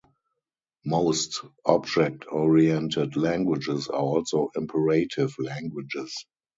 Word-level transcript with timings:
Most 0.83 1.43
object-oriented 1.63 3.15
languages 3.17 3.87
are 3.87 3.99
also 3.99 4.49
imperative 4.55 5.35
languages. 5.37 6.25